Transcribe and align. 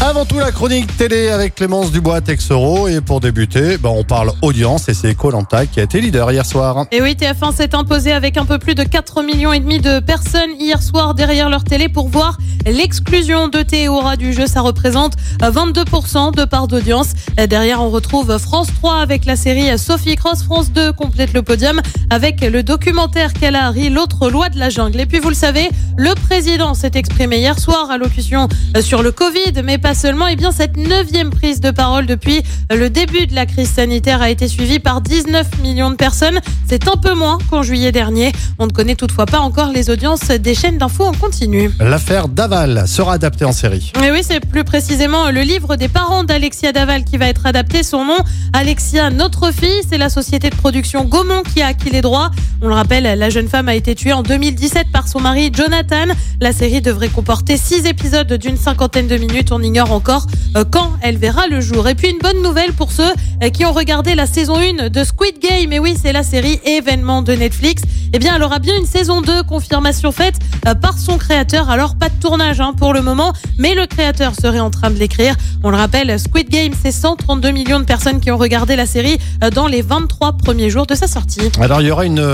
Avant 0.00 0.24
tout, 0.24 0.38
la 0.38 0.52
chronique 0.52 0.96
télé 0.96 1.28
avec 1.28 1.56
Clémence 1.56 1.90
Dubois 1.90 2.20
Texero. 2.20 2.86
Et 2.86 3.00
pour 3.00 3.18
débuter, 3.18 3.78
ben, 3.78 3.88
on 3.88 4.04
parle 4.04 4.30
audience 4.42 4.88
et 4.88 4.94
c'est 4.94 5.16
Colanta 5.16 5.66
qui 5.66 5.80
a 5.80 5.82
été 5.82 6.00
leader 6.00 6.30
hier 6.30 6.46
soir. 6.46 6.86
Et 6.92 7.02
oui, 7.02 7.14
TF1 7.14 7.52
s'est 7.52 7.74
imposé 7.74 8.12
avec 8.12 8.36
un 8.36 8.44
peu 8.44 8.58
plus 8.58 8.76
de 8.76 8.84
4 8.84 9.24
millions 9.24 9.52
et 9.52 9.58
demi 9.58 9.80
de 9.80 9.98
personnes 9.98 10.52
hier 10.60 10.80
soir 10.84 11.14
derrière 11.14 11.48
leur 11.48 11.64
télé 11.64 11.88
pour 11.88 12.08
voir 12.08 12.38
l'exclusion 12.64 13.48
de 13.48 13.62
Théora 13.62 14.16
du 14.16 14.32
jeu. 14.32 14.46
Ça 14.46 14.60
représente 14.60 15.14
22% 15.40 16.32
de 16.32 16.44
part 16.44 16.68
d'audience. 16.68 17.08
Derrière, 17.48 17.82
on 17.82 17.90
retrouve 17.90 18.38
France 18.38 18.68
3 18.76 18.98
avec 18.98 19.24
la 19.24 19.34
série 19.34 19.76
Sophie 19.78 20.14
Cross. 20.14 20.44
France 20.44 20.70
2 20.70 20.92
complète 20.92 21.32
le 21.32 21.42
podium 21.42 21.82
avec 22.10 22.40
le 22.40 22.62
documentaire 22.62 23.32
qu'elle 23.32 23.56
a 23.56 23.72
l'autre 23.90 24.30
loi 24.30 24.48
de 24.48 24.60
la 24.60 24.70
jungle. 24.70 25.00
Et 25.00 25.06
puis, 25.06 25.18
vous 25.18 25.28
le 25.28 25.34
savez, 25.34 25.68
le 25.96 26.14
président 26.14 26.74
s'est 26.74 26.92
exprimé 26.94 27.38
hier 27.38 27.58
soir 27.58 27.90
à 27.90 27.98
l'occasion 27.98 28.48
sur 28.80 29.02
le 29.02 29.10
Covid, 29.10 29.62
mais 29.64 29.78
pas 29.78 29.87
seulement. 29.94 30.26
Et 30.26 30.36
bien, 30.36 30.52
cette 30.52 30.76
neuvième 30.76 31.30
prise 31.30 31.60
de 31.60 31.70
parole 31.70 32.06
depuis 32.06 32.42
le 32.70 32.90
début 32.90 33.26
de 33.26 33.34
la 33.34 33.46
crise 33.46 33.70
sanitaire 33.70 34.22
a 34.22 34.30
été 34.30 34.48
suivie 34.48 34.78
par 34.78 35.00
19 35.00 35.58
millions 35.62 35.90
de 35.90 35.96
personnes. 35.96 36.40
C'est 36.68 36.88
un 36.88 36.96
peu 36.96 37.14
moins 37.14 37.38
qu'en 37.50 37.62
juillet 37.62 37.92
dernier. 37.92 38.32
On 38.58 38.66
ne 38.66 38.72
connaît 38.72 38.94
toutefois 38.94 39.26
pas 39.26 39.40
encore 39.40 39.72
les 39.72 39.90
audiences 39.90 40.28
des 40.28 40.54
chaînes 40.54 40.78
d'infos 40.78 41.04
en 41.04 41.12
continu. 41.12 41.70
L'affaire 41.80 42.28
Daval 42.28 42.86
sera 42.86 43.14
adaptée 43.14 43.44
en 43.44 43.52
série. 43.52 43.92
Et 44.04 44.10
oui, 44.10 44.20
c'est 44.22 44.40
plus 44.40 44.64
précisément 44.64 45.30
le 45.30 45.40
livre 45.40 45.76
des 45.76 45.88
parents 45.88 46.24
d'Alexia 46.24 46.72
Daval 46.72 47.04
qui 47.04 47.16
va 47.16 47.28
être 47.28 47.46
adapté. 47.46 47.82
Son 47.82 48.04
nom, 48.04 48.18
Alexia, 48.52 49.10
notre 49.10 49.52
fille, 49.52 49.80
c'est 49.88 49.98
la 49.98 50.08
société 50.08 50.50
de 50.50 50.56
production 50.56 51.04
Gaumont 51.04 51.42
qui 51.42 51.62
a 51.62 51.68
acquis 51.68 51.90
les 51.90 52.00
droits. 52.00 52.30
On 52.60 52.66
le 52.66 52.74
rappelle, 52.74 53.04
la 53.04 53.30
jeune 53.30 53.46
femme 53.46 53.68
a 53.68 53.76
été 53.76 53.94
tuée 53.94 54.12
en 54.12 54.24
2017 54.24 54.88
par 54.92 55.06
son 55.06 55.20
mari 55.20 55.52
Jonathan. 55.54 56.12
La 56.40 56.52
série 56.52 56.80
devrait 56.80 57.08
comporter 57.08 57.56
six 57.56 57.86
épisodes 57.86 58.32
d'une 58.32 58.56
cinquantaine 58.56 59.06
de 59.06 59.16
minutes. 59.16 59.52
On 59.52 59.62
ignore 59.62 59.92
encore 59.92 60.26
euh, 60.56 60.64
quand 60.68 60.92
elle 61.00 61.18
verra 61.18 61.46
le 61.46 61.60
jour. 61.60 61.86
Et 61.86 61.94
puis 61.94 62.10
une 62.10 62.18
bonne 62.18 62.42
nouvelle 62.42 62.72
pour 62.72 62.90
ceux 62.90 63.12
qui 63.52 63.64
ont 63.64 63.72
regardé 63.72 64.14
la 64.14 64.26
saison 64.26 64.56
1 64.56 64.88
de 64.88 65.04
Squid 65.04 65.38
Game. 65.40 65.72
Et 65.72 65.78
oui, 65.78 65.96
c'est 66.00 66.12
la 66.12 66.22
série 66.22 66.60
événement 66.64 67.22
de 67.22 67.32
Netflix. 67.32 67.82
Eh 68.12 68.18
bien, 68.18 68.34
elle 68.36 68.42
aura 68.42 68.58
bien 68.58 68.74
une 68.76 68.86
saison 68.86 69.20
2, 69.20 69.42
confirmation 69.42 70.12
faite 70.12 70.36
euh, 70.66 70.74
par 70.74 70.96
son 70.98 71.18
créateur. 71.18 71.68
Alors, 71.70 71.94
pas 71.94 72.08
de 72.08 72.14
tournage 72.20 72.60
hein, 72.60 72.72
pour 72.76 72.92
le 72.94 73.02
moment, 73.02 73.32
mais 73.58 73.74
le 73.74 73.86
créateur 73.86 74.32
serait 74.34 74.60
en 74.60 74.70
train 74.70 74.90
de 74.90 74.96
l'écrire. 74.98 75.34
On 75.62 75.70
le 75.70 75.76
rappelle, 75.76 76.18
Squid 76.18 76.48
Game, 76.48 76.72
c'est 76.80 76.90
132 76.92 77.50
millions 77.50 77.80
de 77.80 77.84
personnes 77.84 78.20
qui 78.20 78.30
ont 78.30 78.38
regardé 78.38 78.76
la 78.76 78.86
série 78.86 79.18
dans 79.54 79.66
les 79.66 79.82
23 79.82 80.32
premiers 80.38 80.70
jours 80.70 80.86
de 80.86 80.94
sa 80.94 81.06
sortie. 81.06 81.50
Alors, 81.60 81.80
il 81.82 81.88
y 81.88 81.90
aura 81.90 82.06
une, 82.06 82.24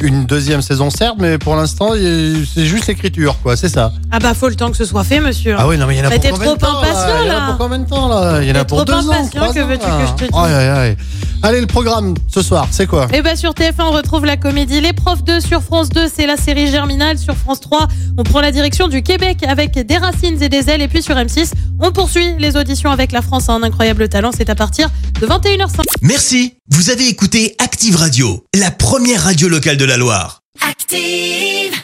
une 0.00 0.24
deuxième 0.24 0.62
saison, 0.62 0.88
certes, 0.90 1.16
mais 1.18 1.36
pour 1.38 1.56
l'instant, 1.56 1.90
c'est 1.92 2.64
juste 2.66 2.86
l'écriture, 2.86 3.36
quoi, 3.42 3.56
c'est 3.56 3.68
ça. 3.68 3.92
Ah 4.10 4.18
bah, 4.18 4.32
faut 4.34 4.48
le 4.48 4.54
temps 4.56 4.70
que 4.70 4.76
ce 4.76 4.84
soit 4.86 5.04
fait, 5.04 5.20
monsieur. 5.20 5.54
Ah 5.58 5.68
oui, 5.68 5.76
non, 5.76 5.86
mais 5.86 5.96
il 5.96 5.98
y 5.98 6.02
en 6.02 6.06
a 6.06 6.10
Bah, 6.10 6.16
pour 6.30 6.38
combien 6.38 6.54
de 6.54 6.58
temps, 6.58 6.80
là? 6.80 7.22
Il 7.22 7.28
y 7.28 7.30
en 7.30 7.36
a 7.36 7.46
pour 7.48 7.58
combien 7.58 7.78
de 7.78 7.88
temps, 7.88 8.08
là? 8.08 8.42
Il 8.42 8.48
y 8.48 8.50
en 8.50 8.54
a 8.54 8.58
T'es 8.60 8.64
pour 8.64 8.84
trop 8.84 8.96
deux 9.02 9.08
ans, 9.10 9.28
que 9.52 9.60
veux-tu 9.60 9.86
que 9.86 10.06
je 10.06 10.12
te 10.14 10.20
dise 10.24 10.30
Aïe, 10.48 10.54
aïe, 10.54 10.68
aïe. 10.68 10.96
Allez, 11.42 11.60
le 11.60 11.66
programme 11.66 12.14
ce 12.26 12.42
soir, 12.42 12.66
c'est 12.70 12.86
quoi? 12.86 13.06
Et 13.12 13.22
bah 13.22 13.36
sur 13.36 13.52
TF1 13.52 13.74
on 13.80 13.90
retrouve 13.92 14.24
la 14.24 14.36
comédie 14.36 14.80
Les 14.80 14.92
Profs 14.92 15.22
2 15.22 15.40
sur 15.40 15.62
France 15.62 15.88
2 15.90 16.08
c'est 16.12 16.26
la 16.26 16.36
série 16.36 16.68
Germinal 16.70 17.16
sur 17.16 17.36
France 17.36 17.60
3 17.60 17.86
on 18.16 18.22
prend 18.24 18.40
la 18.40 18.50
direction 18.50 18.88
du 18.88 19.02
Québec 19.02 19.38
avec 19.46 19.78
des 19.78 19.96
racines 19.98 20.42
et 20.42 20.48
des 20.48 20.68
ailes 20.68 20.82
et 20.82 20.88
puis 20.88 21.00
sur 21.02 21.14
M6 21.14 21.52
on 21.80 21.92
poursuit 21.92 22.34
les 22.38 22.56
auditions 22.56 22.90
avec 22.90 23.12
la 23.12 23.22
France 23.22 23.48
a 23.48 23.52
un 23.52 23.62
incroyable 23.62 24.08
talent 24.08 24.30
c'est 24.36 24.50
à 24.50 24.56
partir 24.56 24.90
de 25.20 25.26
21h05 25.26 25.84
Merci, 26.02 26.54
vous 26.70 26.90
avez 26.90 27.06
écouté 27.08 27.54
Active 27.58 27.94
Radio, 27.96 28.44
la 28.54 28.70
première 28.72 29.22
radio 29.22 29.48
locale 29.48 29.76
de 29.76 29.84
la 29.84 29.96
Loire. 29.96 30.42
Active. 30.68 31.78